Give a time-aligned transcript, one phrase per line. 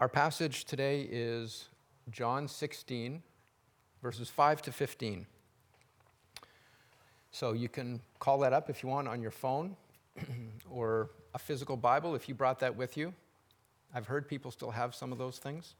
[0.00, 1.64] Our passage today is
[2.12, 3.20] John 16,
[4.00, 5.26] verses 5 to 15.
[7.32, 9.74] So you can call that up if you want on your phone
[10.70, 13.12] or a physical Bible if you brought that with you.
[13.92, 15.74] I've heard people still have some of those things.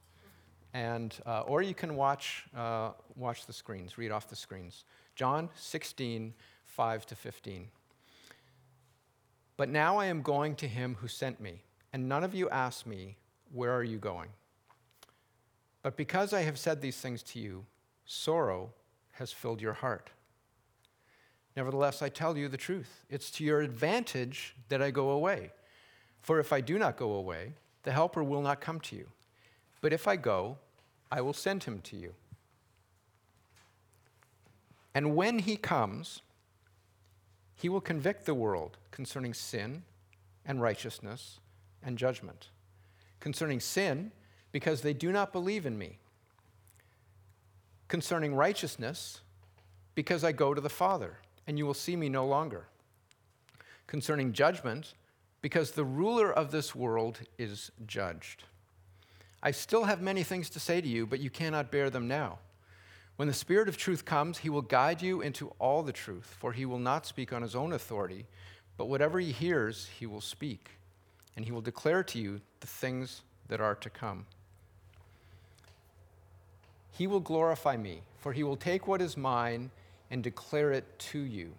[0.73, 4.83] And, uh, or you can watch, uh, watch the screens, read off the screens.
[5.15, 6.33] John 16,
[6.65, 7.69] 5 to 15.
[9.55, 11.63] But now I am going to him who sent me,
[11.93, 13.15] and none of you ask me,
[13.51, 14.29] Where are you going?
[15.81, 17.65] But because I have said these things to you,
[18.05, 18.71] sorrow
[19.13, 20.09] has filled your heart.
[21.55, 23.05] Nevertheless, I tell you the truth.
[23.09, 25.51] It's to your advantage that I go away.
[26.21, 29.07] For if I do not go away, the Helper will not come to you.
[29.81, 30.57] But if I go,
[31.11, 32.13] I will send him to you.
[34.93, 36.21] And when he comes,
[37.55, 39.83] he will convict the world concerning sin
[40.45, 41.39] and righteousness
[41.83, 42.49] and judgment.
[43.19, 44.11] Concerning sin,
[44.51, 45.97] because they do not believe in me.
[47.87, 49.21] Concerning righteousness,
[49.95, 52.67] because I go to the Father, and you will see me no longer.
[53.87, 54.93] Concerning judgment,
[55.41, 58.43] because the ruler of this world is judged.
[59.41, 62.39] I still have many things to say to you, but you cannot bear them now.
[63.15, 66.53] When the Spirit of truth comes, he will guide you into all the truth, for
[66.53, 68.25] he will not speak on his own authority,
[68.77, 70.69] but whatever he hears, he will speak,
[71.39, 74.25] and he will declare to you the things that are to come.
[76.91, 79.71] He will glorify me, for he will take what is mine
[80.11, 81.53] and declare it to you.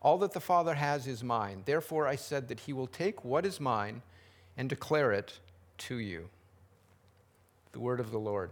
[0.00, 1.60] All that the Father has is mine.
[1.66, 4.00] Therefore, I said that he will take what is mine
[4.56, 5.38] and declare it
[5.76, 6.30] to you.
[7.72, 8.48] The word of the Lord.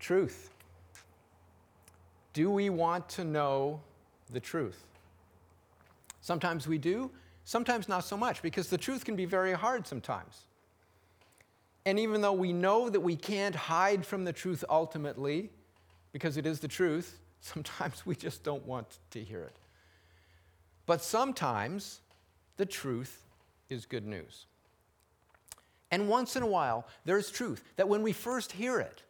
[0.00, 0.50] Truth.
[2.32, 3.82] Do we want to know
[4.32, 4.82] the truth?
[6.26, 7.12] Sometimes we do,
[7.44, 10.40] sometimes not so much, because the truth can be very hard sometimes.
[11.84, 15.50] And even though we know that we can't hide from the truth ultimately,
[16.10, 19.56] because it is the truth, sometimes we just don't want to hear it.
[20.84, 22.00] But sometimes
[22.56, 23.22] the truth
[23.70, 24.46] is good news.
[25.92, 29.04] And once in a while, there's truth that when we first hear it,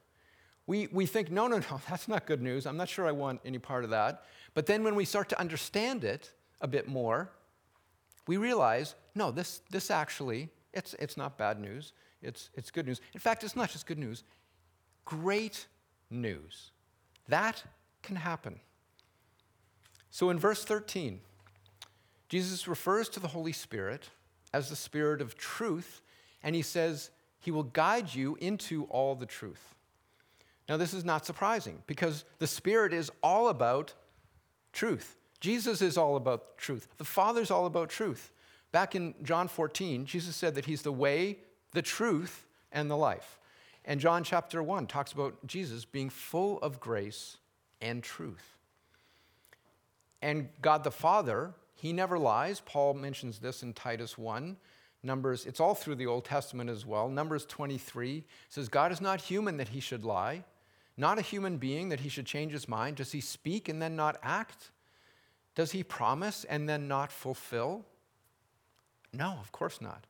[0.66, 2.66] we, we think, no, no, no, that's not good news.
[2.66, 4.24] I'm not sure I want any part of that.
[4.52, 7.30] But then when we start to understand it a bit more,
[8.26, 11.92] we realize, no, this, this actually, it's, it's not bad news.
[12.22, 13.00] It's, it's good news.
[13.14, 14.24] In fact, it's not just good news,
[15.04, 15.66] great
[16.10, 16.72] news.
[17.28, 17.62] That
[18.02, 18.60] can happen.
[20.10, 21.20] So in verse 13,
[22.28, 24.10] Jesus refers to the Holy Spirit
[24.52, 26.00] as the Spirit of truth,
[26.42, 29.74] and he says, He will guide you into all the truth.
[30.68, 33.94] Now, this is not surprising because the Spirit is all about
[34.72, 35.16] truth.
[35.40, 36.88] Jesus is all about truth.
[36.98, 38.32] The Father's all about truth.
[38.72, 41.38] Back in John 14, Jesus said that He's the way,
[41.72, 43.38] the truth, and the life.
[43.84, 47.38] And John chapter 1 talks about Jesus being full of grace
[47.80, 48.56] and truth.
[50.20, 52.60] And God the Father, He never lies.
[52.60, 54.56] Paul mentions this in Titus 1.
[55.02, 57.08] Numbers, it's all through the Old Testament as well.
[57.08, 60.42] Numbers 23 says, God is not human that He should lie
[60.96, 62.96] not a human being that he should change his mind?
[62.96, 64.70] Does he speak and then not act?
[65.56, 67.84] Does he promise and then not fulfill?
[69.12, 70.06] No, of course not.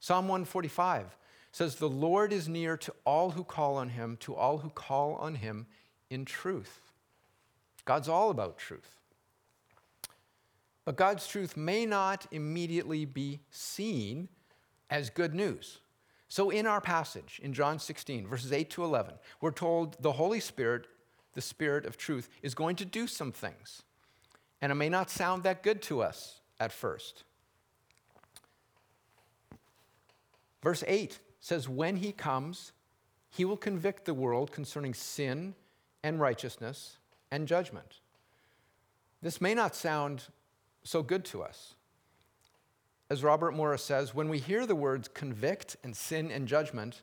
[0.00, 1.16] Psalm 145
[1.52, 5.14] says, The Lord is near to all who call on him, to all who call
[5.16, 5.66] on him
[6.08, 6.80] in truth.
[7.84, 8.96] God's all about truth.
[10.86, 14.28] But God's truth may not immediately be seen
[14.88, 15.80] as good news.
[16.28, 20.40] So, in our passage in John 16, verses 8 to 11, we're told the Holy
[20.40, 20.86] Spirit,
[21.34, 23.82] the Spirit of truth, is going to do some things.
[24.62, 27.24] And it may not sound that good to us at first.
[30.62, 32.72] Verse 8 says, When he comes,
[33.30, 35.54] he will convict the world concerning sin
[36.02, 36.98] and righteousness
[37.30, 38.00] and judgment.
[39.22, 40.24] This may not sound
[40.82, 41.74] so good to us
[43.10, 47.02] as Robert Morris says, when we hear the words convict and sin and judgment,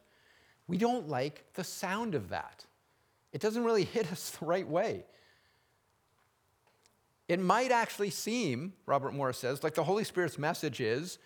[0.65, 2.65] we don't like the sound of that.
[3.33, 5.05] It doesn't really hit us the right way.
[7.27, 11.19] It might actually seem, Robert Morris says, like the Holy Spirit's message is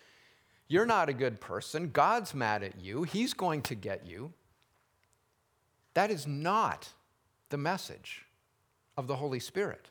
[0.68, 4.32] you're not a good person, God's mad at you, He's going to get you.
[5.94, 6.88] That is not
[7.50, 8.24] the message
[8.96, 9.90] of the Holy Spirit.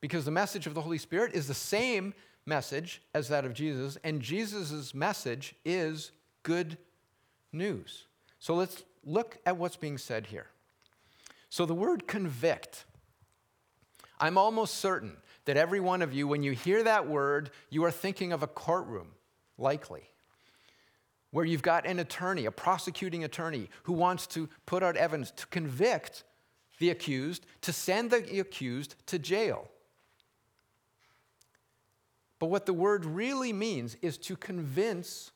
[0.00, 2.14] Because the message of the Holy Spirit is the same
[2.46, 6.10] message as that of Jesus, and Jesus' message is
[6.42, 6.76] good
[7.52, 8.06] news.
[8.38, 10.46] So let's look at what's being said here.
[11.48, 12.84] So the word convict,
[14.20, 17.90] I'm almost certain that every one of you, when you hear that word, you are
[17.90, 19.08] thinking of a courtroom,
[19.56, 20.02] likely,
[21.30, 25.46] where you've got an attorney, a prosecuting attorney, who wants to put out evidence to
[25.46, 26.24] convict
[26.78, 29.68] the accused, to send the accused to jail.
[32.38, 35.30] But what the word really means is to convince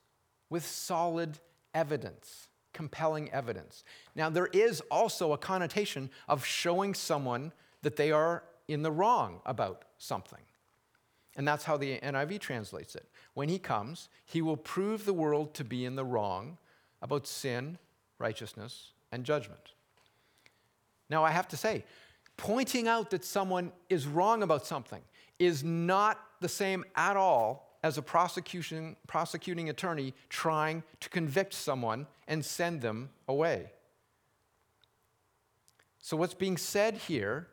[0.50, 1.38] with solid
[1.74, 3.84] evidence, compelling evidence.
[4.14, 7.52] Now, there is also a connotation of showing someone
[7.82, 10.40] that they are in the wrong about something.
[11.36, 13.08] And that's how the NIV translates it.
[13.34, 16.58] When he comes, he will prove the world to be in the wrong
[17.02, 17.78] about sin,
[18.18, 19.72] righteousness, and judgment.
[21.10, 21.84] Now, I have to say,
[22.36, 25.02] pointing out that someone is wrong about something
[25.38, 32.06] is not the same at all as a prosecution, prosecuting attorney trying to convict someone
[32.28, 33.70] and send them away.
[35.98, 37.48] So, what's being said here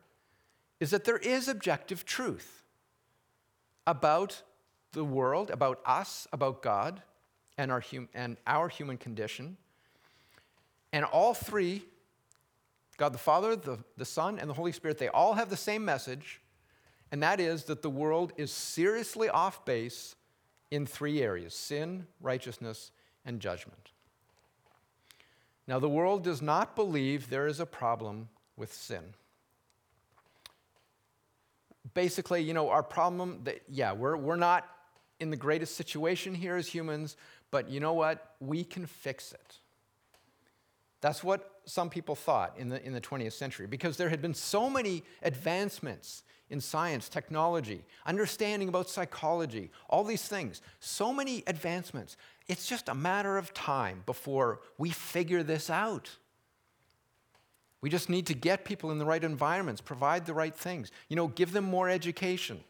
[0.82, 2.64] is that there is objective truth
[3.88, 4.42] about
[4.92, 7.02] the world, about us, about God,
[7.58, 9.56] and our, hum- and our human condition.
[10.92, 11.84] And all three
[12.98, 15.84] God the Father, the, the Son, and the Holy Spirit they all have the same
[15.84, 16.40] message,
[17.12, 20.16] and that is that the world is seriously off base
[20.70, 22.92] in three areas sin, righteousness,
[23.26, 23.92] and judgment.
[25.68, 29.16] Now, the world does not believe there is a problem with sin.
[31.94, 34.68] Basically, you know, our problem, that, yeah, we're, we're not
[35.20, 37.16] in the greatest situation here as humans,
[37.52, 38.36] but you know what?
[38.40, 39.58] We can fix it.
[41.02, 44.34] That's what some people thought in the, in the 20th century because there had been
[44.34, 52.18] so many advancements in science, technology, understanding about psychology, all these things, so many advancements.
[52.48, 56.10] It's just a matter of time before we figure this out.
[57.82, 61.16] We just need to get people in the right environments, provide the right things, you
[61.16, 62.64] know, give them more education,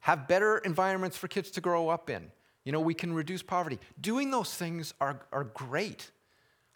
[0.00, 2.30] have better environments for kids to grow up in.
[2.64, 3.78] You know, we can reduce poverty.
[4.00, 6.10] Doing those things are, are great.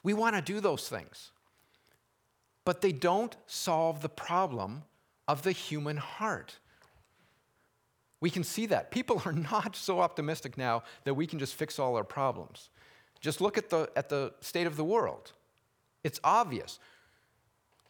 [0.02, 1.30] We want to do those things.
[2.64, 4.84] But they don't solve the problem
[5.26, 6.58] of the human heart.
[8.20, 8.90] We can see that.
[8.90, 12.70] People are not so optimistic now that we can just fix all our problems.
[13.20, 15.32] Just look at the, at the state of the world.
[16.04, 16.78] It's obvious.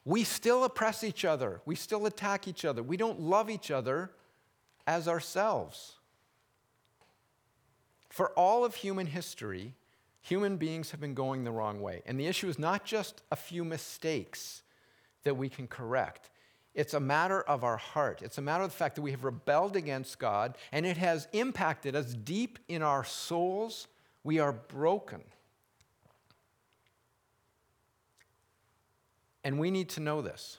[0.05, 4.11] We still oppress each other, we still attack each other, we don't love each other
[4.87, 5.97] as ourselves.
[8.09, 9.75] For all of human history,
[10.21, 12.03] human beings have been going the wrong way.
[12.07, 14.63] And the issue is not just a few mistakes
[15.23, 16.31] that we can correct.
[16.75, 18.23] It's a matter of our heart.
[18.23, 21.29] It's a matter of the fact that we have rebelled against God and it has
[21.33, 23.89] impacted us deep in our souls.
[24.25, 25.23] We are broken.
[29.45, 30.59] And we need to know this.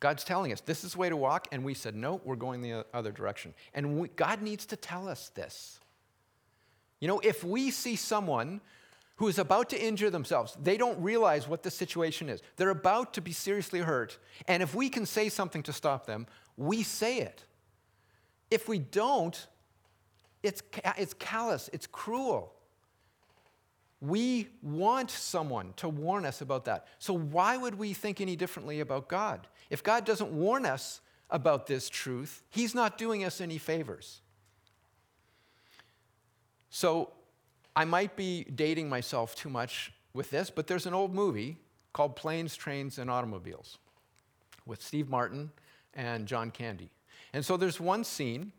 [0.00, 2.62] God's telling us this is the way to walk, and we said, no, we're going
[2.62, 3.52] the other direction.
[3.74, 5.80] And we, God needs to tell us this.
[7.00, 8.60] You know, if we see someone
[9.18, 10.56] who is about to injure themselves.
[10.62, 12.40] They don't realize what the situation is.
[12.56, 14.16] They're about to be seriously hurt.
[14.46, 16.26] And if we can say something to stop them,
[16.56, 17.42] we say it.
[18.48, 19.46] If we don't,
[20.44, 20.62] it's,
[20.96, 22.54] it's callous, it's cruel.
[24.00, 26.86] We want someone to warn us about that.
[26.98, 29.46] So, why would we think any differently about God?
[29.70, 31.00] If God doesn't warn us
[31.30, 34.20] about this truth, He's not doing us any favors.
[36.70, 37.12] So,
[37.74, 41.56] I might be dating myself too much with this, but there's an old movie
[41.92, 43.78] called Planes, Trains, and Automobiles
[44.66, 45.50] with Steve Martin
[45.94, 46.90] and John Candy.
[47.32, 48.52] And so there's one scene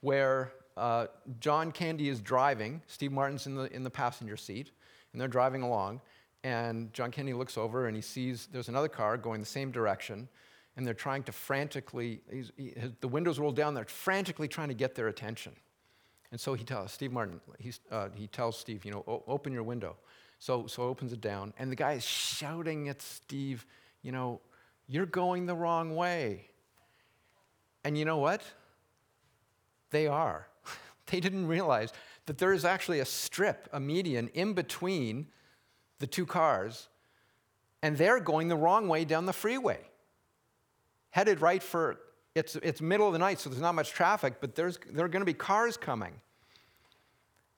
[0.00, 1.06] where uh,
[1.40, 4.70] John Candy is driving, Steve Martin's in the, in the passenger seat,
[5.12, 6.00] and they're driving along.
[6.42, 10.28] And John Candy looks over and he sees there's another car going the same direction,
[10.76, 14.94] and they're trying to frantically, he, the windows roll down, they're frantically trying to get
[14.94, 15.52] their attention.
[16.32, 17.40] And so he tells Steve Martin,
[17.90, 19.96] uh, he tells Steve, you know, open your window.
[20.40, 23.64] So, so opens it down, and the guy is shouting at Steve,
[24.02, 24.40] you know,
[24.86, 26.48] you're going the wrong way.
[27.84, 28.42] And you know what?
[29.90, 30.48] They are.
[31.14, 31.92] They didn't realize
[32.26, 35.28] that there is actually a strip, a median, in between
[36.00, 36.88] the two cars,
[37.84, 39.78] and they're going the wrong way down the freeway,
[41.10, 42.00] headed right for
[42.34, 45.08] it's, it's middle of the night, so there's not much traffic, but there's, there are
[45.08, 46.14] going to be cars coming.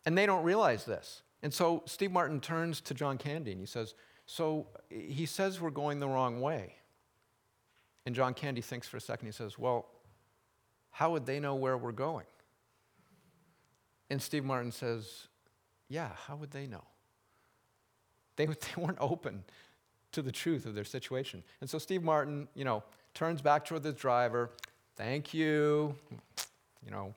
[0.05, 1.23] And they don't realize this.
[1.43, 3.95] And so Steve Martin turns to John Candy and he says,
[4.27, 6.75] So he says we're going the wrong way.
[8.05, 9.27] And John Candy thinks for a second.
[9.27, 9.87] He says, Well,
[10.91, 12.27] how would they know where we're going?
[14.11, 15.29] And Steve Martin says,
[15.89, 16.85] Yeah, how would they know?
[18.37, 19.45] They, they weren't open
[20.13, 21.43] to the truth of their situation.
[21.61, 22.83] And so Steve Martin, you know,
[23.15, 24.51] turns back toward the driver.
[24.97, 25.95] Thank you.
[26.85, 27.15] You know,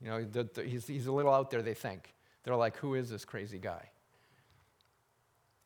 [0.00, 2.12] you know, the, the, he's, he's a little out there, they think.
[2.42, 3.90] They're like, who is this crazy guy?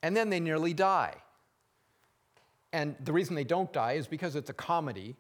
[0.03, 1.15] And then they nearly die.
[2.73, 5.17] And the reason they don't die is because it's a comedy,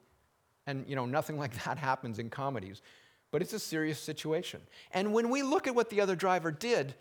[0.66, 2.83] and you know, nothing like that happens in comedies.
[3.30, 4.61] But it's a serious situation.
[4.92, 6.94] And when we look at what the other driver did,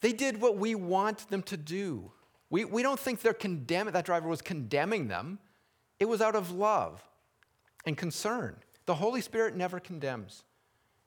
[0.00, 2.12] they did what we want them to do.
[2.50, 5.38] We, we don't think they're condemning, that driver was condemning them.
[5.98, 7.02] It was out of love
[7.86, 8.56] and concern.
[8.86, 10.44] The Holy Spirit never condemns.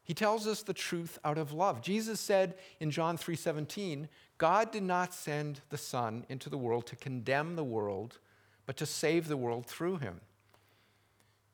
[0.03, 1.81] He tells us the truth out of love.
[1.81, 6.95] Jesus said in John 3:17, God did not send the Son into the world to
[6.95, 8.19] condemn the world,
[8.65, 10.21] but to save the world through him.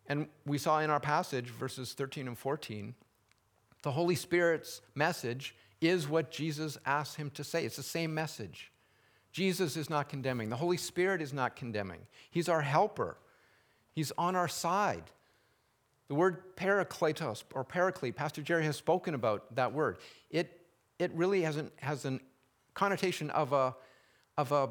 [0.07, 2.95] And we saw in our passage, verses 13 and 14,
[3.83, 7.65] the Holy Spirit's message is what Jesus asked him to say.
[7.65, 8.72] It's the same message.
[9.31, 12.01] Jesus is not condemning, the Holy Spirit is not condemning.
[12.29, 13.17] He's our helper,
[13.93, 15.03] He's on our side.
[16.10, 19.98] The word parakletos or paraclete, Pastor Jerry has spoken about that word.
[20.29, 20.62] It,
[21.00, 22.19] it really has an, has an
[22.74, 23.75] connotation of, a,
[24.38, 24.69] of a,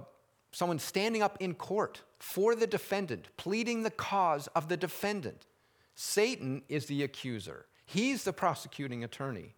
[0.53, 5.49] someone standing up in court for the defendant, pleading the cause of the defendant.
[5.97, 9.57] Satan is the accuser, he's the prosecuting attorney.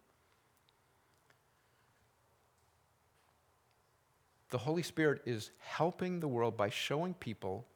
[4.49, 7.67] The Holy Spirit is helping the world by showing people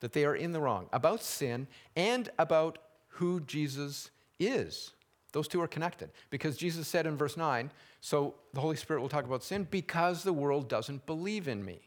[0.00, 2.76] that they are in the wrong about sin and about
[3.08, 4.90] who Jesus is.
[5.32, 7.70] Those two are connected because Jesus said in verse 9,
[8.02, 11.85] so the Holy Spirit will talk about sin because the world doesn't believe in me.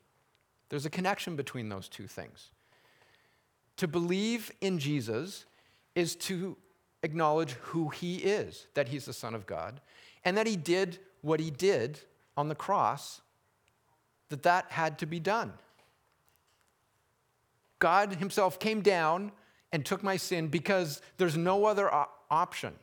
[0.70, 2.50] There's a connection between those two things.
[3.78, 5.46] To believe in Jesus
[5.96, 6.58] is to
[7.04, 9.82] acknowledge who he is, that he's the Son of God,
[10.24, 12.00] and that he did what he did
[12.38, 13.22] on the cross,
[14.30, 15.54] that that had to be done.
[17.80, 19.32] God himself came down
[19.72, 21.90] and took my sin because there's no other
[22.30, 22.74] option.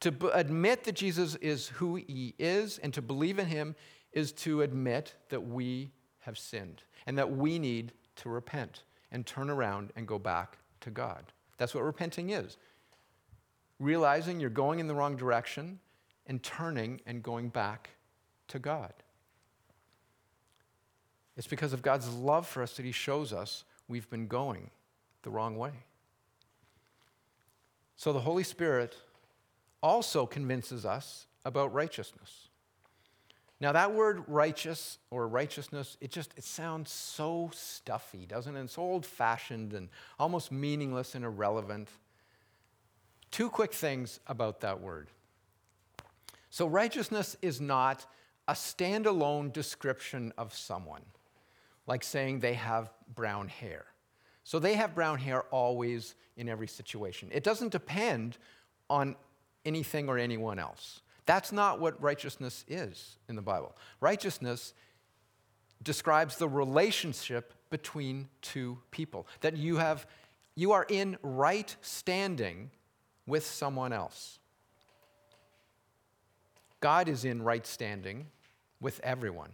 [0.00, 3.74] To b- admit that Jesus is who he is and to believe in him
[4.12, 5.90] is to admit that we
[6.24, 10.90] have sinned and that we need to repent and turn around and go back to
[10.90, 11.24] God.
[11.58, 12.56] That's what repenting is.
[13.78, 15.78] Realizing you're going in the wrong direction
[16.26, 17.90] and turning and going back
[18.48, 18.92] to God.
[21.36, 24.70] It's because of God's love for us that He shows us we've been going
[25.22, 25.72] the wrong way.
[27.96, 28.96] So the Holy Spirit
[29.82, 32.48] also convinces us about righteousness.
[33.64, 38.62] Now that word righteous or righteousness, it just it sounds so stuffy, doesn't it?
[38.62, 41.88] It's old-fashioned and almost meaningless and irrelevant.
[43.30, 45.08] Two quick things about that word.
[46.50, 48.04] So righteousness is not
[48.46, 51.06] a standalone description of someone,
[51.86, 53.86] like saying they have brown hair.
[54.42, 57.30] So they have brown hair always in every situation.
[57.32, 58.36] It doesn't depend
[58.90, 59.16] on
[59.64, 61.00] anything or anyone else.
[61.26, 63.76] That's not what righteousness is in the Bible.
[64.00, 64.74] Righteousness
[65.82, 70.06] describes the relationship between two people, that you have
[70.56, 72.70] you are in right standing
[73.26, 74.38] with someone else.
[76.80, 78.26] God is in right standing
[78.80, 79.50] with everyone.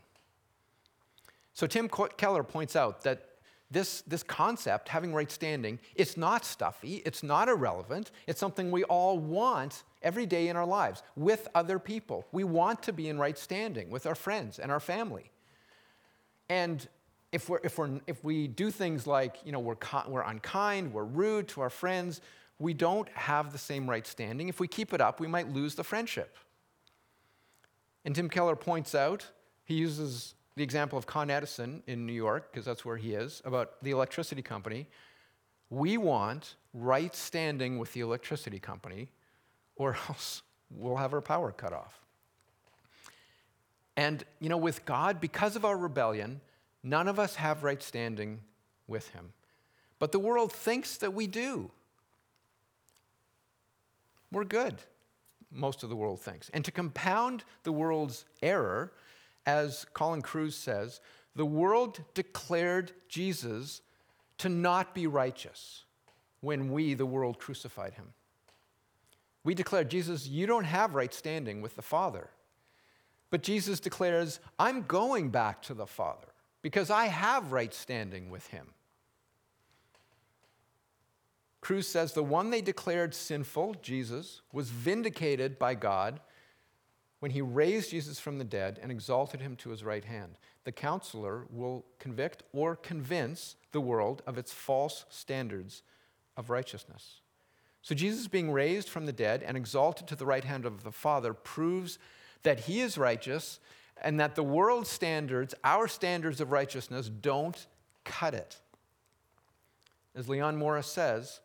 [1.54, 3.26] So Tim Keller points out that
[3.70, 8.82] this, this concept, having right standing, it's not stuffy, it's not irrelevant, it's something we
[8.84, 12.26] all want every day in our lives with other people.
[12.32, 15.30] We want to be in right standing with our friends and our family.
[16.48, 16.86] And
[17.32, 19.76] if, we're, if, we're, if we do things like, you know, we're,
[20.08, 22.20] we're unkind, we're rude to our friends,
[22.58, 24.48] we don't have the same right standing.
[24.48, 26.36] If we keep it up, we might lose the friendship.
[28.04, 29.26] And Tim Keller points out,
[29.64, 33.40] he uses the example of Con Edison in New York, because that's where he is,
[33.44, 34.88] about the electricity company.
[35.70, 39.10] We want right standing with the electricity company,
[39.80, 41.98] or else we'll have our power cut off.
[43.96, 46.40] And, you know, with God, because of our rebellion,
[46.82, 48.40] none of us have right standing
[48.86, 49.32] with Him.
[49.98, 51.70] But the world thinks that we do.
[54.30, 54.76] We're good,
[55.50, 56.50] most of the world thinks.
[56.50, 58.92] And to compound the world's error,
[59.44, 61.00] as Colin Kruse says,
[61.34, 63.80] the world declared Jesus
[64.38, 65.84] to not be righteous
[66.40, 68.12] when we, the world, crucified him.
[69.42, 72.28] We declare, Jesus, you don't have right standing with the Father.
[73.30, 76.28] But Jesus declares, I'm going back to the Father
[76.62, 78.66] because I have right standing with him.
[81.60, 86.20] Kruse says the one they declared sinful, Jesus, was vindicated by God
[87.20, 90.38] when he raised Jesus from the dead and exalted him to his right hand.
[90.64, 95.82] The counselor will convict or convince the world of its false standards
[96.36, 97.20] of righteousness.
[97.82, 100.92] So, Jesus being raised from the dead and exalted to the right hand of the
[100.92, 101.98] Father proves
[102.42, 103.58] that he is righteous
[104.02, 107.66] and that the world's standards, our standards of righteousness, don't
[108.04, 108.58] cut it.
[110.14, 111.40] As Leon Morris says,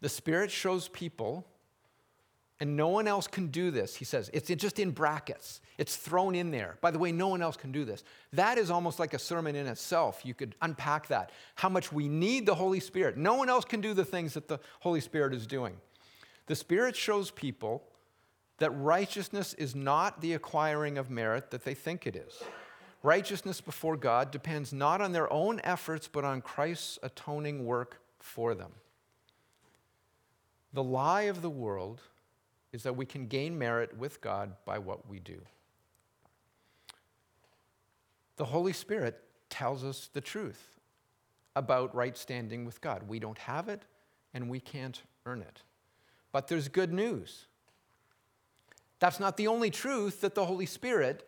[0.00, 1.46] the Spirit shows people,
[2.58, 3.96] and no one else can do this.
[3.96, 6.78] He says, it's just in brackets, it's thrown in there.
[6.80, 8.02] By the way, no one else can do this.
[8.32, 10.22] That is almost like a sermon in itself.
[10.24, 11.32] You could unpack that.
[11.56, 13.16] How much we need the Holy Spirit.
[13.16, 15.76] No one else can do the things that the Holy Spirit is doing.
[16.46, 17.82] The Spirit shows people
[18.58, 22.42] that righteousness is not the acquiring of merit that they think it is.
[23.02, 28.54] Righteousness before God depends not on their own efforts, but on Christ's atoning work for
[28.54, 28.72] them.
[30.72, 32.00] The lie of the world
[32.76, 35.40] is that we can gain merit with God by what we do.
[38.36, 39.18] The Holy Spirit
[39.48, 40.78] tells us the truth
[41.56, 43.08] about right standing with God.
[43.08, 43.80] We don't have it,
[44.34, 45.62] and we can't earn it.
[46.32, 47.46] But there's good news.
[48.98, 51.26] That's not the only truth that the Holy Spirit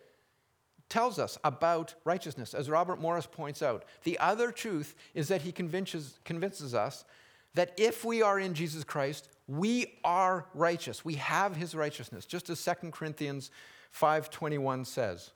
[0.90, 2.52] tells us about righteousness.
[2.52, 7.06] As Robert Morris points out, the other truth is that he convinces, convinces us
[7.54, 11.04] that if we are in Jesus Christ, we are righteous.
[11.04, 13.50] We have his righteousness, just as 2 Corinthians
[13.92, 15.30] 5:21 says.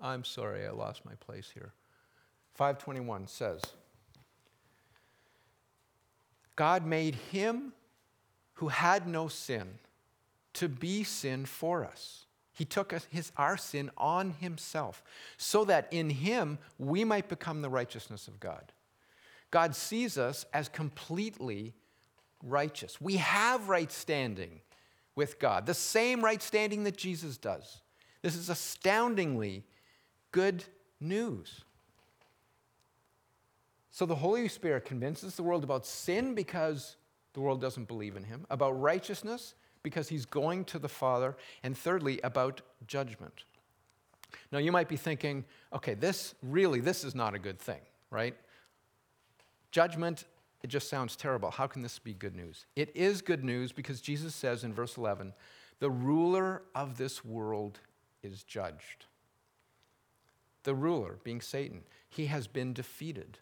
[0.00, 1.72] I'm sorry, I lost my place here.
[2.54, 3.62] 521 says,
[6.54, 7.72] God made him
[8.54, 9.78] who had no sin
[10.54, 12.24] to be sin for us.
[12.52, 15.02] He took his, our sin on himself
[15.36, 18.72] so that in him we might become the righteousness of God.
[19.50, 21.74] God sees us as completely
[22.42, 23.00] righteous.
[23.00, 24.60] We have right standing
[25.14, 27.80] with God, the same right standing that Jesus does.
[28.22, 29.64] This is astoundingly
[30.32, 30.64] good
[31.00, 31.62] news.
[33.90, 36.96] So the Holy Spirit convinces the world about sin because
[37.32, 41.76] the world doesn't believe in him, about righteousness, because he's going to the Father, and
[41.78, 43.44] thirdly, about judgment.
[44.50, 47.80] Now, you might be thinking, okay, this really, this is not a good thing,
[48.10, 48.34] right?
[49.70, 50.24] Judgment,
[50.62, 51.50] it just sounds terrible.
[51.50, 52.66] How can this be good news?
[52.76, 55.32] It is good news because Jesus says in verse 11,
[55.78, 57.80] the ruler of this world
[58.22, 59.06] is judged.
[60.64, 63.38] The ruler, being Satan, he has been defeated.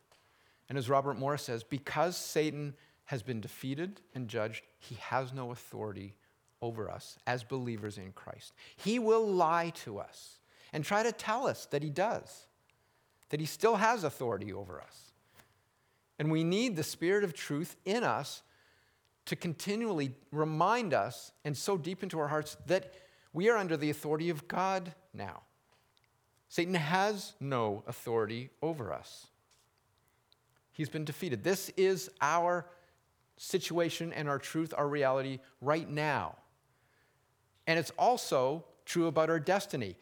[0.68, 2.74] And as Robert Morris says, because Satan
[3.06, 6.16] has been defeated and judged, he has no authority
[6.60, 8.52] over us as believers in Christ.
[8.76, 10.38] He will lie to us
[10.72, 12.46] and try to tell us that he does,
[13.28, 15.03] that he still has authority over us.
[16.18, 18.42] And we need the Spirit of truth in us
[19.26, 22.92] to continually remind us and so deep into our hearts that
[23.32, 25.42] we are under the authority of God now.
[26.48, 29.26] Satan has no authority over us.
[30.72, 31.42] He's been defeated.
[31.42, 32.66] This is our
[33.36, 36.36] situation and our truth, our reality right now.
[37.66, 39.96] And it's also true about our destiny.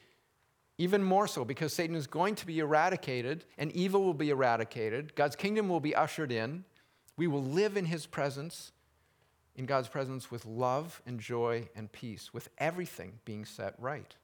[0.79, 5.15] Even more so, because Satan is going to be eradicated and evil will be eradicated.
[5.15, 6.65] God's kingdom will be ushered in.
[7.17, 8.73] We will live in his presence,
[9.55, 14.17] in God's presence, with love and joy and peace, with everything being set right.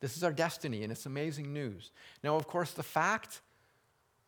[0.00, 1.90] This is our destiny, and it's amazing news.
[2.22, 3.40] Now, of course, the fact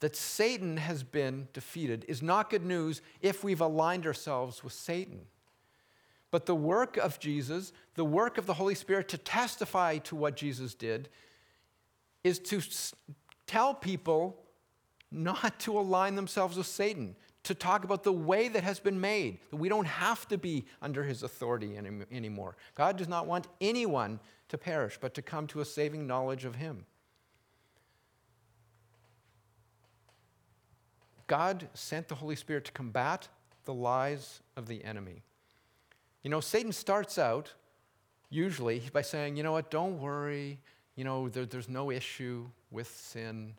[0.01, 5.27] that Satan has been defeated is not good news if we've aligned ourselves with Satan.
[6.31, 10.37] But the work of Jesus, the work of the Holy Spirit to testify to what
[10.37, 11.09] Jesus did,
[12.23, 12.61] is to
[13.47, 14.43] tell people
[15.11, 19.39] not to align themselves with Satan, to talk about the way that has been made,
[19.51, 22.57] that we don't have to be under his authority any, anymore.
[22.75, 26.57] God does not want anyone to perish, but to come to a saving knowledge of
[26.57, 26.85] him.
[31.27, 33.29] God sent the Holy Spirit to combat
[33.65, 35.23] the lies of the enemy.
[36.23, 37.53] You know, Satan starts out
[38.31, 40.59] usually by saying, you know what, don't worry.
[40.97, 43.55] You know, there, there's no issue with sin.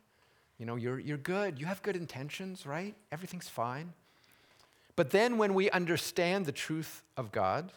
[0.58, 1.60] You know, you're, you're good.
[1.60, 2.96] You have good intentions, right?
[3.12, 3.94] Everything's fine.
[4.96, 7.72] But then when we understand the truth of God,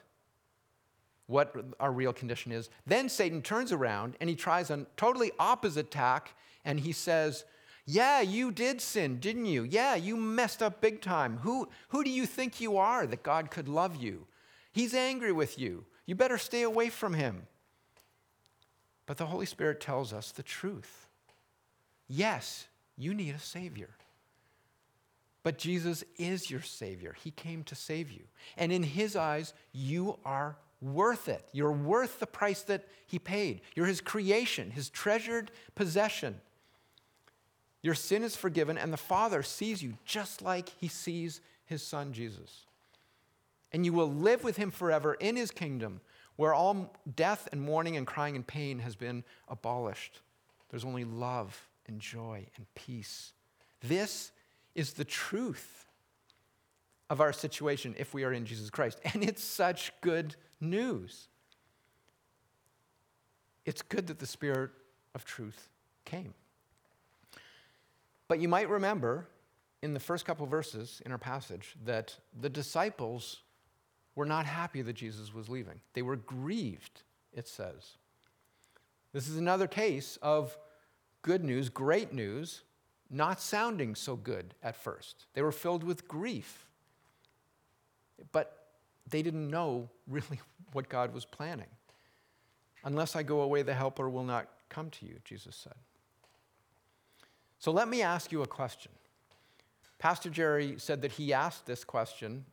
[1.29, 5.91] what our real condition is, then Satan turns around and he tries a totally opposite
[5.91, 7.45] tack and he says,
[7.87, 9.65] yeah, you did sin, didn't you?
[9.65, 11.39] Yeah, you messed up big time.
[11.39, 14.27] Who, who do you think you are that God could love you?
[14.73, 15.85] He's angry with you.
[16.07, 17.47] You better stay away from him.
[19.07, 21.07] But the Holy Spirit tells us the truth.
[22.09, 23.91] Yes, you need a Savior.
[25.43, 27.17] But Jesus is your Savior.
[27.23, 28.23] He came to save you.
[28.57, 31.45] And in His eyes, you are worth it.
[31.53, 33.61] You're worth the price that He paid.
[33.75, 36.41] You're His creation, His treasured possession.
[37.83, 42.13] Your sin is forgiven, and the Father sees you just like he sees his Son,
[42.13, 42.67] Jesus.
[43.73, 46.01] And you will live with him forever in his kingdom,
[46.37, 50.21] where all death and mourning and crying and pain has been abolished.
[50.71, 53.33] There's only love and joy and peace.
[53.83, 54.33] This
[54.75, 55.87] is the truth
[57.11, 58.99] of our situation if we are in Jesus Christ.
[59.13, 61.29] And it's such good news.
[63.67, 64.71] It's good that the Spirit
[65.15, 65.69] of truth
[66.05, 66.35] came.
[68.29, 69.29] But you might remember
[69.83, 73.41] in the first couple verses in our passage that the disciples
[74.15, 75.81] were not happy that Jesus was leaving.
[75.95, 77.97] They were grieved, it says.
[79.13, 80.57] This is another case of
[81.23, 82.63] good news, great news,
[83.11, 85.27] not sounding so good at first.
[85.35, 86.67] They were filled with grief.
[88.33, 88.67] But
[89.09, 90.41] they didn't know really
[90.73, 91.69] what God was planning.
[92.85, 95.75] Unless I go away, the Helper will not come to you, Jesus said.
[97.59, 98.91] So let me ask you a question.
[99.99, 102.45] Pastor Jerry said that he asked this question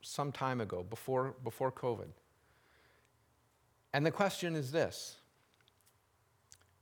[0.00, 2.08] some time ago, before, before COVID.
[3.92, 5.16] And the question is this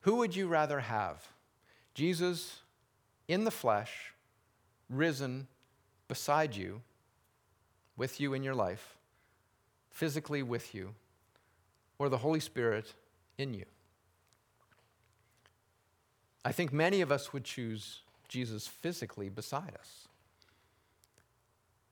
[0.00, 1.26] Who would you rather have?
[1.94, 2.61] Jesus
[3.29, 4.12] in the flesh,
[4.90, 5.48] risen
[6.09, 6.83] beside you,
[7.96, 8.96] with you in your life,
[9.90, 10.94] physically with you,
[11.98, 12.92] or the Holy Spirit
[13.38, 13.64] in you?
[16.44, 20.07] I think many of us would choose Jesus physically beside us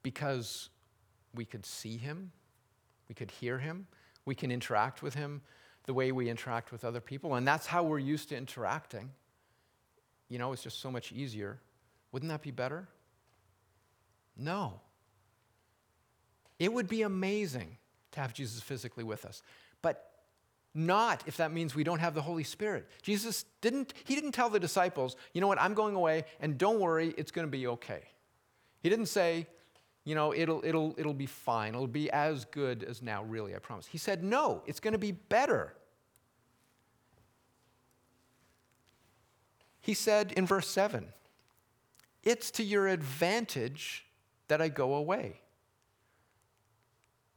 [0.03, 0.69] because
[1.35, 2.33] we could see him,
[3.09, 3.87] we could hear him,
[4.25, 5.43] we can interact with him
[5.85, 9.11] the way we interact with other people, and that's how we're used to interacting.
[10.29, 11.59] You know, it's just so much easier.
[12.13, 12.89] Wouldn't that be better?
[14.37, 14.81] No.
[16.59, 17.77] It would be amazing
[18.13, 19.43] to have Jesus physically with us,
[19.83, 20.11] but
[20.75, 22.89] not if that means we don't have the Holy Spirit.
[23.03, 26.81] Jesus didn't, he didn't tell the disciples, you know what, I'm going away, and don't
[26.81, 28.03] worry, it's going to be okay.
[28.81, 29.47] He didn't say,
[30.05, 31.75] you know, it'll, it'll, it'll be fine.
[31.75, 33.87] It'll be as good as now, really, I promise.
[33.87, 35.75] He said, no, it's going to be better.
[39.81, 41.07] He said in verse 7,
[42.23, 44.05] it's to your advantage
[44.49, 45.41] that I go away.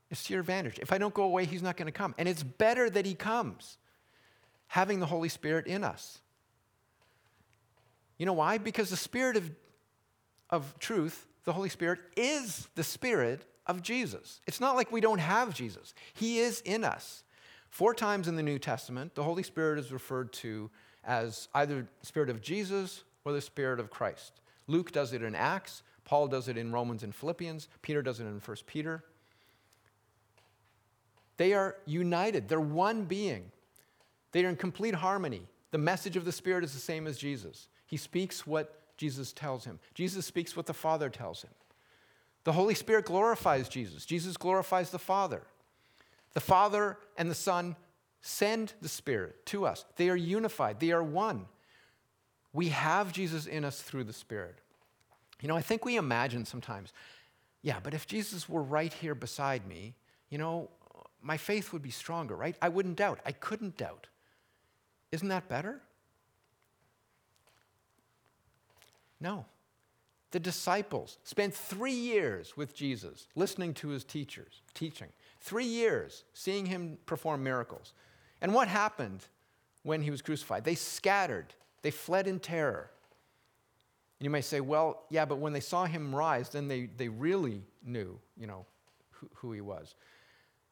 [0.09, 0.79] It's to your advantage.
[0.79, 2.15] If I don't go away, he's not going to come.
[2.17, 3.77] And it's better that he comes,
[4.67, 6.19] having the Holy Spirit in us.
[8.17, 8.57] You know why?
[8.57, 9.51] Because the Spirit of,
[10.49, 14.41] of truth the Holy Spirit is the Spirit of Jesus.
[14.47, 17.23] It's not like we don't have Jesus, He is in us.
[17.69, 20.69] Four times in the New Testament, the Holy Spirit is referred to
[21.05, 24.41] as either the Spirit of Jesus or the Spirit of Christ.
[24.67, 28.25] Luke does it in Acts, Paul does it in Romans and Philippians, Peter does it
[28.25, 29.05] in 1 Peter.
[31.37, 33.53] They are united, they're one being,
[34.33, 35.43] they are in complete harmony.
[35.71, 37.69] The message of the Spirit is the same as Jesus.
[37.85, 39.79] He speaks what Jesus tells him.
[39.93, 41.51] Jesus speaks what the Father tells him.
[42.43, 44.05] The Holy Spirit glorifies Jesus.
[44.05, 45.43] Jesus glorifies the Father.
[46.33, 47.75] The Father and the Son
[48.21, 49.85] send the Spirit to us.
[49.95, 51.45] They are unified, they are one.
[52.53, 54.55] We have Jesus in us through the Spirit.
[55.41, 56.93] You know, I think we imagine sometimes,
[57.61, 59.93] yeah, but if Jesus were right here beside me,
[60.29, 60.69] you know,
[61.21, 62.55] my faith would be stronger, right?
[62.61, 63.19] I wouldn't doubt.
[63.25, 64.07] I couldn't doubt.
[65.11, 65.81] Isn't that better?
[69.19, 69.45] No.
[70.31, 75.07] The disciples spent three years with Jesus, listening to his teachers, teaching.
[75.39, 77.93] Three years seeing him perform miracles.
[78.41, 79.23] And what happened
[79.83, 80.63] when he was crucified?
[80.63, 82.91] They scattered, they fled in terror.
[84.19, 87.07] And you may say, well, yeah, but when they saw him rise, then they, they
[87.07, 88.65] really knew, you know,
[89.11, 89.95] who, who he was.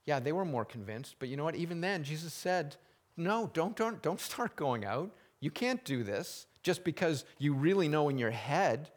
[0.06, 1.56] Yeah, they were more convinced, but you know what?
[1.56, 2.76] Even then, Jesus said,
[3.18, 5.12] no, don't, don't, don't start going out.
[5.40, 8.90] You can't do this just because you really know in your head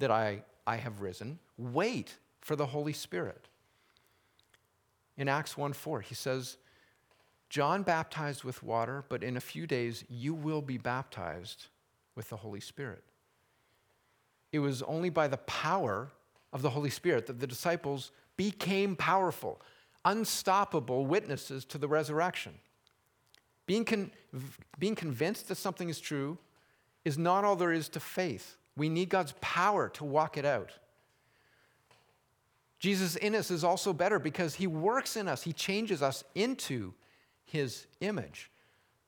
[0.00, 1.38] that I, I have risen.
[1.56, 3.46] Wait for the Holy Spirit.
[5.16, 6.56] In Acts 1 4, he says,
[7.48, 11.68] John baptized with water, but in a few days you will be baptized
[12.16, 13.04] with the Holy Spirit.
[14.50, 16.10] It was only by the power
[16.52, 19.62] of the Holy Spirit that the disciples became powerful,
[20.04, 22.54] unstoppable witnesses to the resurrection.
[23.66, 24.10] Being, con-
[24.80, 26.38] being convinced that something is true
[27.04, 28.56] is not all there is to faith.
[28.76, 30.72] We need God's power to walk it out.
[32.78, 36.92] Jesus in us is also better because he works in us, he changes us into
[37.44, 38.50] his image,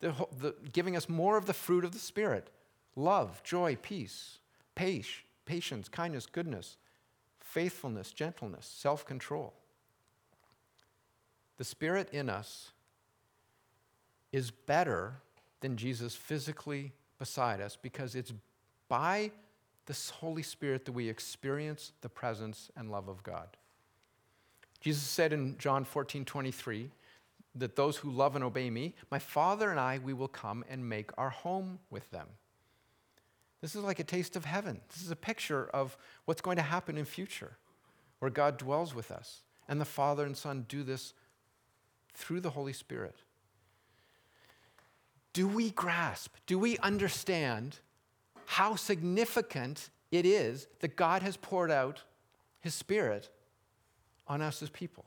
[0.00, 2.50] the, the, giving us more of the fruit of the Spirit
[2.94, 4.38] love, joy, peace,
[4.74, 6.76] patience, kindness, goodness,
[7.40, 9.54] faithfulness, gentleness, self control.
[11.58, 12.72] The Spirit in us
[14.32, 15.20] is better
[15.60, 18.32] than Jesus physically beside us because it's
[18.88, 19.30] by
[19.86, 23.48] the Holy Spirit that we experience the presence and love of God.
[24.80, 26.90] Jesus said in John 14 23
[27.54, 30.88] that those who love and obey me, my Father and I, we will come and
[30.88, 32.26] make our home with them.
[33.62, 34.80] This is like a taste of heaven.
[34.92, 37.56] This is a picture of what's going to happen in future,
[38.18, 39.42] where God dwells with us.
[39.68, 41.14] And the Father and Son do this
[42.14, 43.16] through the Holy Spirit.
[45.36, 47.80] Do we grasp, do we understand
[48.46, 52.04] how significant it is that God has poured out
[52.60, 53.28] His Spirit
[54.26, 55.04] on us as people.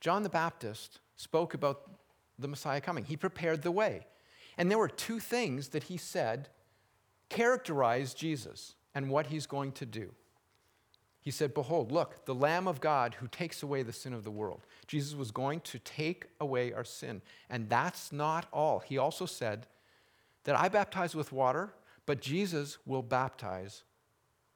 [0.00, 1.88] John the Baptist spoke about
[2.36, 4.08] the Messiah coming, he prepared the way.
[4.56, 6.48] And there were two things that he said
[7.28, 10.16] characterized Jesus and what he's going to do.
[11.20, 14.30] He said, Behold, look, the Lamb of God who takes away the sin of the
[14.30, 14.62] world.
[14.86, 17.20] Jesus was going to take away our sin.
[17.50, 18.78] And that's not all.
[18.80, 19.66] He also said
[20.44, 21.74] that I baptize with water,
[22.06, 23.82] but Jesus will baptize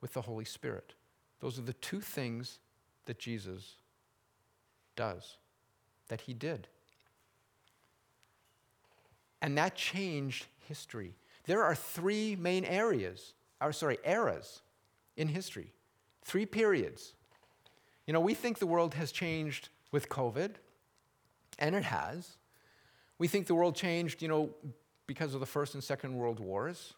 [0.00, 0.94] with the Holy Spirit.
[1.40, 2.60] Those are the two things
[3.06, 3.76] that Jesus
[4.96, 5.36] does,
[6.08, 6.68] that he did.
[9.40, 11.14] And that changed history.
[11.44, 14.62] There are three main areas, or sorry, eras
[15.16, 15.72] in history,
[16.24, 17.14] three periods.
[18.06, 20.54] You know, we think the world has changed with COVID,
[21.58, 22.36] and it has.
[23.18, 24.50] We think the world changed, you know,
[25.06, 26.94] because of the First and Second World Wars,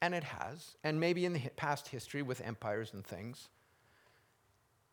[0.00, 3.48] and it has, and maybe in the past history with empires and things.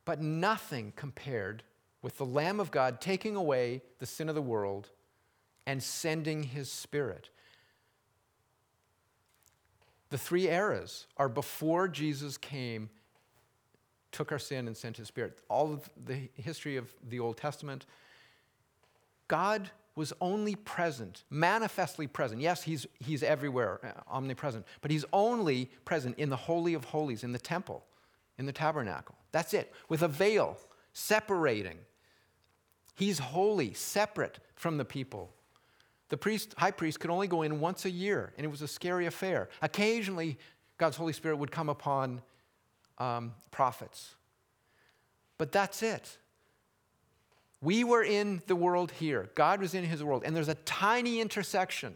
[0.06, 1.64] But nothing compared
[2.02, 4.90] with the Lamb of God taking away the sin of the world
[5.68, 7.30] and sending his Spirit.
[10.10, 12.90] The three eras are before Jesus came,
[14.12, 15.40] took our sin, and sent his Spirit.
[15.50, 17.86] All of the history of the Old Testament,
[19.28, 22.42] God was only present, manifestly present.
[22.42, 27.24] Yes, he's, he's everywhere, uh, omnipresent, but he's only present in the Holy of Holies,
[27.24, 27.84] in the temple,
[28.38, 29.16] in the tabernacle.
[29.32, 30.58] That's it, with a veil
[30.94, 31.78] separating.
[32.96, 35.34] He's holy, separate from the people.
[36.10, 38.68] The priest, high priest could only go in once a year, and it was a
[38.68, 39.50] scary affair.
[39.62, 40.38] Occasionally,
[40.78, 42.22] God's Holy Spirit would come upon
[43.02, 44.16] um, prophets.
[45.38, 46.18] But that's it.
[47.62, 51.20] We were in the world here, God was in his world, and there's a tiny
[51.20, 51.96] intersection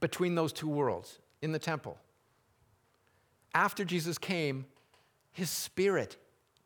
[0.00, 1.98] between those two worlds in the temple.
[3.54, 4.66] After Jesus came,
[5.32, 6.16] his spirit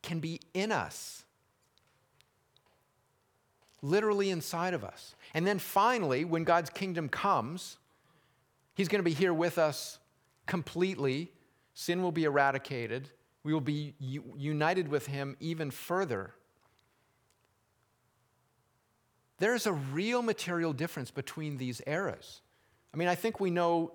[0.03, 1.25] can be in us,
[3.83, 5.15] literally inside of us.
[5.35, 7.79] And then finally, when God's kingdom comes,
[8.75, 9.99] he's going to be here with us
[10.47, 11.33] completely.
[11.75, 13.11] Sin will be eradicated.
[13.49, 16.35] We will be united with him even further.
[19.39, 22.43] There's a real material difference between these eras.
[22.93, 23.93] I mean, I think we know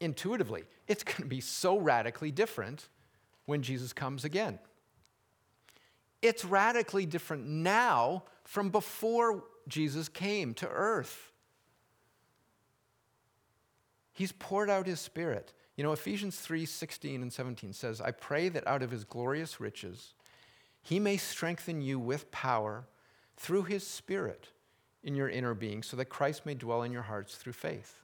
[0.00, 2.88] intuitively it's going to be so radically different
[3.44, 4.58] when Jesus comes again.
[6.22, 11.30] It's radically different now from before Jesus came to earth.
[14.14, 15.52] He's poured out his spirit.
[15.76, 19.60] You know, Ephesians 3 16 and 17 says, I pray that out of his glorious
[19.60, 20.14] riches
[20.82, 22.84] he may strengthen you with power
[23.36, 24.48] through his spirit
[25.02, 28.00] in your inner being so that Christ may dwell in your hearts through faith.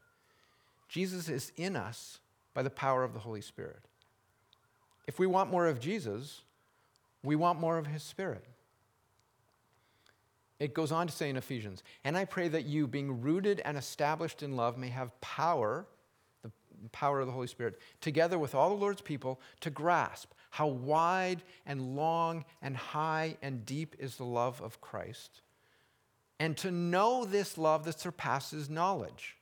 [0.89, 2.21] Jesus is in us
[2.55, 3.81] by the power of the Holy Spirit.
[5.07, 6.43] If we want more of Jesus,
[7.23, 8.45] we want more of his Spirit.
[10.59, 13.79] It goes on to say in Ephesians, and I pray that you, being rooted and
[13.79, 15.87] established in love, may have power,
[16.89, 21.43] power of the Holy Spirit, together with all the Lord's people, to grasp how wide
[21.67, 25.43] and long and high and deep is the love of Christ
[26.41, 29.37] and to know this love that surpasses knowledge,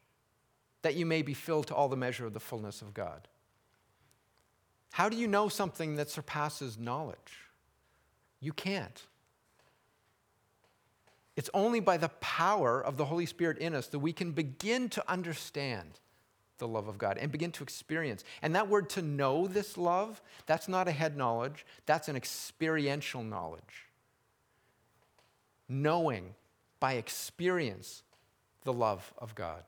[0.82, 3.28] that you may be filled to all the measure of the fullness of God.
[4.90, 7.46] How do you know something that surpasses knowledge?
[8.40, 9.00] You can't.
[11.36, 14.88] It's only by the power of the Holy Spirit in us that we can begin
[14.88, 16.00] to understand
[16.58, 18.24] the love of God and begin to experience.
[18.42, 23.22] And that word to know this love, that's not a head knowledge, that's an experiential
[23.22, 23.86] knowledge.
[25.68, 26.34] Knowing
[26.80, 28.02] by experience
[28.64, 29.64] the love of God.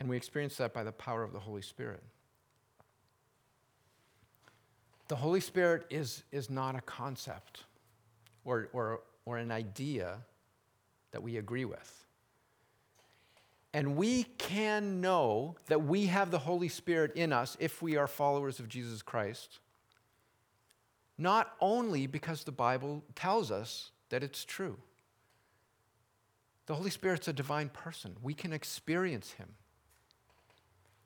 [0.00, 2.02] And we experience that by the power of the Holy Spirit.
[5.08, 7.64] The Holy Spirit is, is not a concept
[8.44, 10.18] or, or, or an idea
[11.12, 12.04] that we agree with.
[13.74, 18.06] And we can know that we have the Holy Spirit in us if we are
[18.06, 19.60] followers of Jesus Christ,
[21.18, 24.78] not only because the Bible tells us that it's true.
[26.66, 28.16] The Holy Spirit's a divine person.
[28.22, 29.48] We can experience him.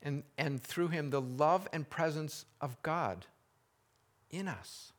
[0.01, 3.25] And, and through him, the love and presence of God
[4.29, 4.91] in us.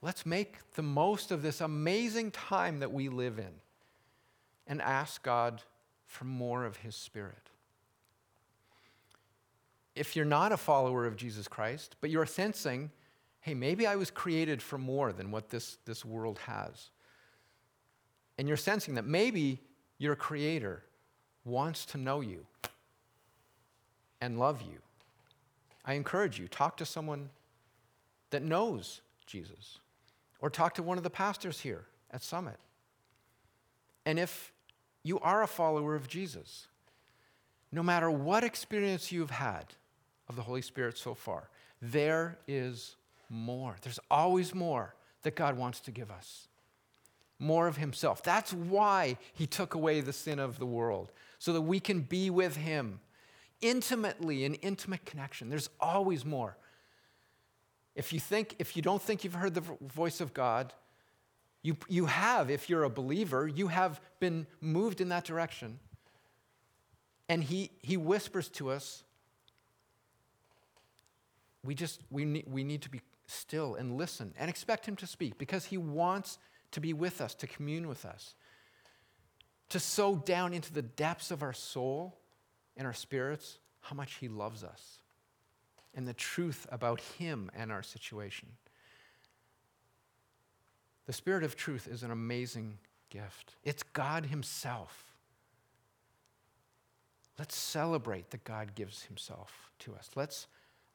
[0.00, 3.52] Let's make the most of this amazing time that we live in
[4.66, 5.62] and ask God
[6.08, 7.50] for more of His Spirit.
[9.94, 12.90] If you're not a follower of Jesus Christ, but you're sensing,
[13.40, 16.90] hey, maybe I was created for more than what this, this world has,
[18.38, 19.60] and you're sensing that maybe
[19.98, 20.82] your Creator
[21.44, 22.46] wants to know you
[24.20, 24.78] and love you,
[25.84, 27.28] I encourage you, talk to someone
[28.30, 29.78] that knows Jesus,
[30.40, 32.56] or talk to one of the pastors here at Summit.
[34.06, 34.52] And if
[35.08, 36.68] you are a follower of Jesus,
[37.72, 39.64] no matter what experience you've had
[40.28, 41.48] of the Holy Spirit so far,
[41.80, 42.96] there is
[43.30, 43.76] more.
[43.82, 46.48] There's always more that God wants to give us.
[47.38, 48.22] More of Himself.
[48.22, 52.30] That's why He took away the sin of the world, so that we can be
[52.30, 53.00] with Him
[53.60, 55.48] intimately in intimate connection.
[55.48, 56.56] There's always more.
[57.94, 60.72] If you think, if you don't think you've heard the voice of God,
[61.62, 65.78] you, you have, if you're a believer, you have been moved in that direction.
[67.28, 69.02] And he, he whispers to us,
[71.64, 75.06] we just, we need, we need to be still and listen and expect him to
[75.06, 76.38] speak because he wants
[76.70, 78.34] to be with us, to commune with us,
[79.68, 82.18] to sow down into the depths of our soul
[82.76, 84.98] and our spirits how much he loves us
[85.94, 88.48] and the truth about him and our situation.
[91.08, 92.76] The Spirit of truth is an amazing
[93.08, 93.56] gift.
[93.64, 95.14] It's God Himself.
[97.38, 100.10] Let's celebrate that God gives Himself to us.
[100.14, 100.48] Let's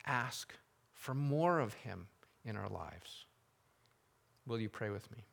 [0.05, 0.53] ask
[0.93, 2.05] for more of Him
[2.45, 3.25] in our lives.
[4.45, 5.23] Will you pray with me?